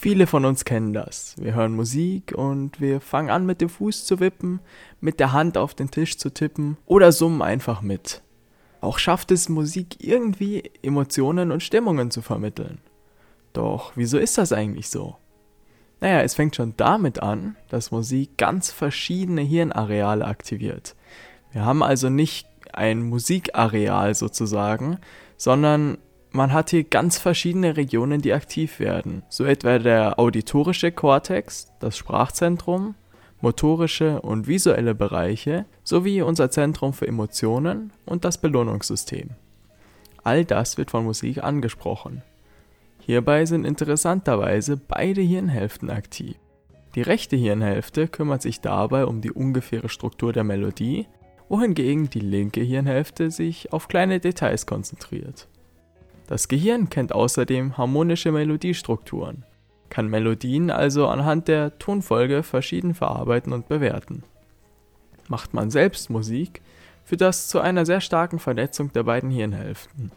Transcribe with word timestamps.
Viele 0.00 0.26
von 0.26 0.46
uns 0.46 0.64
kennen 0.64 0.94
das. 0.94 1.34
Wir 1.38 1.52
hören 1.52 1.76
Musik 1.76 2.32
und 2.34 2.80
wir 2.80 3.02
fangen 3.02 3.28
an 3.28 3.44
mit 3.44 3.60
dem 3.60 3.68
Fuß 3.68 4.06
zu 4.06 4.18
wippen, 4.18 4.60
mit 5.02 5.20
der 5.20 5.34
Hand 5.34 5.58
auf 5.58 5.74
den 5.74 5.90
Tisch 5.90 6.16
zu 6.16 6.30
tippen 6.30 6.78
oder 6.86 7.12
summen 7.12 7.42
einfach 7.42 7.82
mit. 7.82 8.22
Auch 8.80 8.98
schafft 8.98 9.30
es 9.30 9.50
Musik 9.50 10.02
irgendwie 10.02 10.70
Emotionen 10.82 11.52
und 11.52 11.62
Stimmungen 11.62 12.10
zu 12.10 12.22
vermitteln. 12.22 12.78
Doch 13.52 13.92
wieso 13.94 14.16
ist 14.16 14.38
das 14.38 14.54
eigentlich 14.54 14.88
so? 14.88 15.16
Naja, 16.00 16.22
es 16.22 16.34
fängt 16.34 16.56
schon 16.56 16.72
damit 16.78 17.22
an, 17.22 17.56
dass 17.68 17.90
Musik 17.90 18.38
ganz 18.38 18.70
verschiedene 18.70 19.42
Hirnareale 19.42 20.24
aktiviert. 20.24 20.96
Wir 21.52 21.66
haben 21.66 21.82
also 21.82 22.08
nicht 22.08 22.48
ein 22.72 23.02
Musikareal 23.02 24.14
sozusagen, 24.14 24.96
sondern 25.36 25.98
man 26.32 26.52
hat 26.52 26.70
hier 26.70 26.84
ganz 26.84 27.18
verschiedene 27.18 27.76
Regionen, 27.76 28.22
die 28.22 28.32
aktiv 28.32 28.78
werden. 28.78 29.22
So 29.28 29.44
etwa 29.44 29.78
der 29.78 30.18
auditorische 30.18 30.92
Kortex, 30.92 31.72
das 31.80 31.96
Sprachzentrum, 31.96 32.94
motorische 33.40 34.20
und 34.20 34.46
visuelle 34.46 34.94
Bereiche 34.94 35.66
sowie 35.82 36.22
unser 36.22 36.50
Zentrum 36.50 36.92
für 36.92 37.08
Emotionen 37.08 37.92
und 38.06 38.24
das 38.24 38.38
Belohnungssystem. 38.38 39.30
All 40.22 40.44
das 40.44 40.76
wird 40.76 40.90
von 40.90 41.04
Musik 41.04 41.42
angesprochen. 41.42 42.22
Hierbei 43.00 43.46
sind 43.46 43.64
interessanterweise 43.64 44.76
beide 44.76 45.22
Hirnhälften 45.22 45.90
aktiv. 45.90 46.36
Die 46.94 47.02
rechte 47.02 47.36
Hirnhälfte 47.36 48.08
kümmert 48.08 48.42
sich 48.42 48.60
dabei 48.60 49.06
um 49.06 49.20
die 49.20 49.32
ungefähre 49.32 49.88
Struktur 49.88 50.32
der 50.32 50.44
Melodie, 50.44 51.06
wohingegen 51.48 52.10
die 52.10 52.20
linke 52.20 52.60
Hirnhälfte 52.60 53.30
sich 53.30 53.72
auf 53.72 53.88
kleine 53.88 54.20
Details 54.20 54.66
konzentriert. 54.66 55.48
Das 56.30 56.46
Gehirn 56.46 56.88
kennt 56.88 57.12
außerdem 57.12 57.76
harmonische 57.76 58.30
Melodiestrukturen, 58.30 59.44
kann 59.88 60.06
Melodien 60.06 60.70
also 60.70 61.08
anhand 61.08 61.48
der 61.48 61.76
Tonfolge 61.80 62.44
verschieden 62.44 62.94
verarbeiten 62.94 63.52
und 63.52 63.66
bewerten. 63.66 64.22
Macht 65.26 65.54
man 65.54 65.72
selbst 65.72 66.08
Musik, 66.08 66.62
führt 67.02 67.22
das 67.22 67.48
zu 67.48 67.58
einer 67.58 67.84
sehr 67.84 68.00
starken 68.00 68.38
Vernetzung 68.38 68.92
der 68.92 69.02
beiden 69.02 69.28
Hirnhälften. 69.28 70.12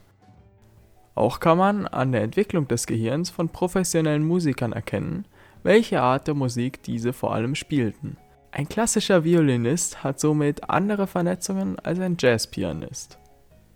Auch 1.15 1.39
kann 1.39 1.57
man 1.57 1.87
an 1.87 2.11
der 2.11 2.21
Entwicklung 2.21 2.67
des 2.67 2.85
Gehirns 2.85 3.31
von 3.31 3.49
professionellen 3.49 4.23
Musikern 4.23 4.71
erkennen, 4.71 5.25
welche 5.63 5.99
Art 5.99 6.27
der 6.27 6.35
Musik 6.35 6.83
diese 6.83 7.11
vor 7.11 7.33
allem 7.33 7.55
spielten. 7.55 8.17
Ein 8.51 8.69
klassischer 8.69 9.23
Violinist 9.23 10.03
hat 10.03 10.19
somit 10.19 10.69
andere 10.69 11.07
Vernetzungen 11.07 11.79
als 11.79 11.99
ein 11.99 12.17
Jazzpianist. 12.19 13.17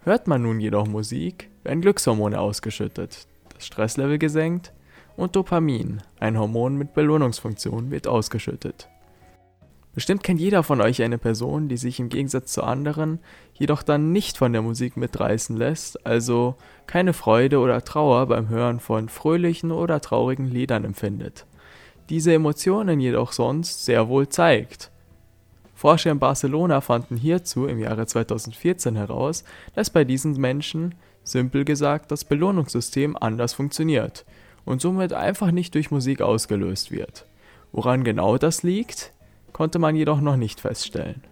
Hört 0.03 0.27
man 0.27 0.43
nun 0.43 0.59
jedoch 0.59 0.85
Musik, 0.85 1.49
werden 1.67 1.81
Glückshormone 1.81 2.39
ausgeschüttet, 2.39 3.27
das 3.53 3.65
Stresslevel 3.65 4.17
gesenkt 4.17 4.71
und 5.17 5.35
Dopamin, 5.35 6.01
ein 6.19 6.39
Hormon 6.39 6.77
mit 6.77 6.93
Belohnungsfunktion, 6.93 7.91
wird 7.91 8.07
ausgeschüttet. 8.07 8.87
Bestimmt 9.93 10.23
kennt 10.23 10.39
jeder 10.39 10.63
von 10.63 10.79
euch 10.79 11.01
eine 11.01 11.17
Person, 11.17 11.67
die 11.67 11.75
sich 11.75 11.99
im 11.99 12.07
Gegensatz 12.07 12.53
zu 12.53 12.63
anderen 12.63 13.19
jedoch 13.53 13.83
dann 13.83 14.11
nicht 14.13 14.37
von 14.37 14.53
der 14.53 14.61
Musik 14.61 14.95
mitreißen 14.95 15.57
lässt, 15.57 16.05
also 16.05 16.55
keine 16.85 17.13
Freude 17.13 17.59
oder 17.59 17.83
Trauer 17.83 18.27
beim 18.27 18.47
Hören 18.47 18.79
von 18.79 19.09
fröhlichen 19.09 19.71
oder 19.71 19.99
traurigen 19.99 20.45
Liedern 20.45 20.85
empfindet. 20.85 21.45
Diese 22.09 22.33
Emotionen 22.33 23.01
jedoch 23.01 23.33
sonst 23.33 23.83
sehr 23.83 24.07
wohl 24.07 24.29
zeigt 24.29 24.91
Forscher 25.77 26.09
in 26.09 26.17
Barcelona 26.17 26.81
fanden 26.81 27.17
hierzu 27.17 27.67
im 27.67 27.77
Jahre 27.77 28.07
2014 28.07 28.95
heraus, 28.95 29.43
dass 29.75 29.91
bei 29.91 30.05
diesen 30.05 30.33
Menschen, 30.33 30.95
simpel 31.31 31.65
gesagt, 31.65 32.11
das 32.11 32.25
Belohnungssystem 32.25 33.17
anders 33.17 33.53
funktioniert 33.53 34.25
und 34.65 34.81
somit 34.81 35.13
einfach 35.13 35.51
nicht 35.51 35.75
durch 35.75 35.91
Musik 35.91 36.21
ausgelöst 36.21 36.91
wird. 36.91 37.25
Woran 37.71 38.03
genau 38.03 38.37
das 38.37 38.63
liegt, 38.63 39.13
konnte 39.53 39.79
man 39.79 39.95
jedoch 39.95 40.21
noch 40.21 40.37
nicht 40.37 40.59
feststellen. 40.59 41.23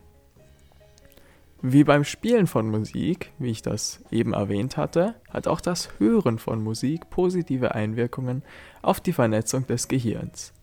Wie 1.62 1.84
beim 1.84 2.04
Spielen 2.04 2.46
von 2.46 2.70
Musik, 2.70 3.32
wie 3.40 3.50
ich 3.50 3.62
das 3.62 4.04
eben 4.12 4.34
erwähnt 4.34 4.78
hatte, 4.78 5.16
hat 5.32 5.48
auch 5.48 5.62
das 5.62 5.90
Hören 5.98 6.38
von 6.38 6.64
Musik 6.64 7.10
positive 7.10 7.74
Einwirkungen 7.74 8.44
auf 8.82 9.00
die 9.00 9.14
Vernetzung 9.14 9.66
des 9.66 9.88
Gehirns. 9.88 10.54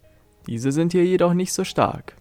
Diese 0.47 0.71
sind 0.71 0.93
hier 0.93 1.05
jedoch 1.05 1.35
nicht 1.35 1.53
so 1.53 1.65
stark. 1.65 2.17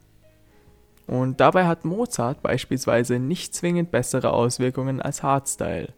Und 1.06 1.40
dabei 1.40 1.66
hat 1.66 1.86
Mozart 1.86 2.42
beispielsweise 2.42 3.20
nicht 3.20 3.54
zwingend 3.54 3.92
bessere 3.92 4.32
Auswirkungen 4.32 5.02
als 5.02 5.24
Hardstyle. 5.24 5.94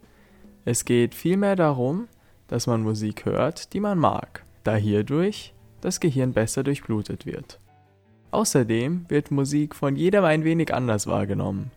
Es 0.66 0.85
geht 0.85 1.13
vielmehr 1.13 1.56
darum, 1.56 2.07
dass 2.47 2.68
man 2.68 2.84
Musik 2.84 3.25
hört, 3.25 3.74
die 3.74 3.79
man 3.79 3.97
mag, 3.97 4.44
da 4.63 4.75
hierdurch 4.75 5.53
das 5.81 6.00
Gehirn 6.00 6.31
besser 6.31 6.63
durchblutet 6.63 7.25
wird. 7.25 7.59
Außerdem 8.31 9.06
wird 9.09 9.31
Musik 9.31 9.75
von 9.75 9.96
jedem 9.96 10.23
ein 10.23 10.44
wenig 10.44 10.73
anders 10.73 11.06
wahrgenommen. 11.07 11.72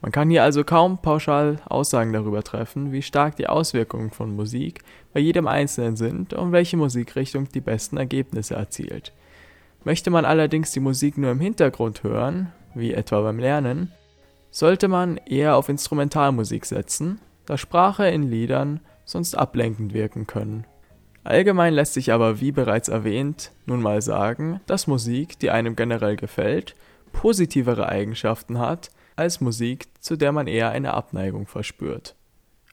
Man 0.00 0.12
kann 0.12 0.30
hier 0.30 0.42
also 0.42 0.64
kaum 0.64 0.98
pauschal 0.98 1.58
Aussagen 1.64 2.12
darüber 2.12 2.42
treffen, 2.42 2.92
wie 2.92 3.02
stark 3.02 3.36
die 3.36 3.46
Auswirkungen 3.46 4.10
von 4.10 4.34
Musik 4.34 4.82
bei 5.12 5.20
jedem 5.20 5.46
Einzelnen 5.46 5.96
sind 5.96 6.32
und 6.32 6.52
welche 6.52 6.76
Musikrichtung 6.76 7.48
die 7.48 7.60
besten 7.60 7.96
Ergebnisse 7.96 8.54
erzielt. 8.54 9.12
Möchte 9.84 10.10
man 10.10 10.24
allerdings 10.24 10.72
die 10.72 10.80
Musik 10.80 11.18
nur 11.18 11.30
im 11.30 11.40
Hintergrund 11.40 12.02
hören, 12.02 12.52
wie 12.74 12.92
etwa 12.92 13.20
beim 13.20 13.38
Lernen, 13.38 13.92
sollte 14.50 14.88
man 14.88 15.18
eher 15.18 15.56
auf 15.56 15.68
Instrumentalmusik 15.68 16.66
setzen, 16.66 17.20
da 17.46 17.58
Sprache 17.58 18.08
in 18.08 18.22
Liedern 18.22 18.80
sonst 19.04 19.34
ablenkend 19.34 19.94
wirken 19.94 20.26
können. 20.26 20.66
Allgemein 21.24 21.74
lässt 21.74 21.94
sich 21.94 22.12
aber, 22.12 22.40
wie 22.40 22.52
bereits 22.52 22.88
erwähnt, 22.88 23.52
nun 23.66 23.80
mal 23.80 24.02
sagen, 24.02 24.60
dass 24.66 24.86
Musik, 24.86 25.38
die 25.38 25.50
einem 25.50 25.76
generell 25.76 26.16
gefällt, 26.16 26.74
positivere 27.12 27.88
Eigenschaften 27.88 28.58
hat 28.58 28.90
als 29.14 29.40
Musik, 29.40 29.86
zu 30.00 30.16
der 30.16 30.32
man 30.32 30.46
eher 30.46 30.70
eine 30.70 30.94
Abneigung 30.94 31.46
verspürt. 31.46 32.16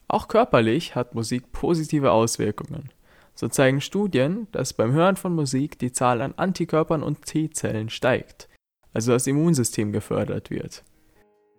Auch 0.08 0.26
körperlich 0.26 0.96
hat 0.96 1.14
Musik 1.14 1.52
positive 1.52 2.10
Auswirkungen. 2.10 2.90
So 3.34 3.46
zeigen 3.48 3.80
Studien, 3.80 4.48
dass 4.50 4.72
beim 4.72 4.92
Hören 4.92 5.16
von 5.16 5.34
Musik 5.34 5.78
die 5.78 5.92
Zahl 5.92 6.20
an 6.20 6.34
Antikörpern 6.36 7.02
und 7.02 7.24
T-Zellen 7.24 7.90
steigt 7.90 8.50
also 8.92 9.12
das 9.12 9.26
Immunsystem 9.26 9.92
gefördert 9.92 10.50
wird. 10.50 10.82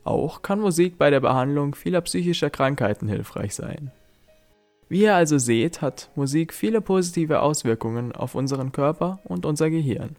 Auch 0.03 0.41
kann 0.41 0.59
Musik 0.59 0.97
bei 0.97 1.09
der 1.09 1.19
Behandlung 1.19 1.75
vieler 1.75 2.01
psychischer 2.01 2.50
Krankheiten 2.50 3.07
hilfreich 3.07 3.53
sein. 3.53 3.91
Wie 4.89 5.03
ihr 5.03 5.16
also 5.16 5.38
seht, 5.38 5.81
hat 5.81 6.09
Musik 6.16 6.53
viele 6.53 6.81
positive 6.81 7.41
Auswirkungen 7.41 8.12
auf 8.12 8.35
unseren 8.35 8.72
Körper 8.72 9.19
und 9.23 9.45
unser 9.45 9.69
Gehirn. 9.69 10.17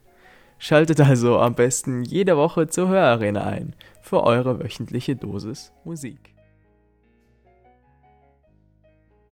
Schaltet 0.58 1.00
also 1.00 1.38
am 1.38 1.54
besten 1.54 2.04
jede 2.04 2.36
Woche 2.36 2.68
zur 2.68 2.88
Hörarena 2.88 3.42
ein 3.44 3.74
für 4.00 4.22
eure 4.22 4.60
wöchentliche 4.60 5.16
Dosis 5.16 5.72
Musik. 5.84 6.31